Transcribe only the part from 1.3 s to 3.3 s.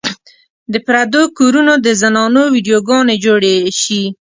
کورونو د زنانو ويډيو ګانې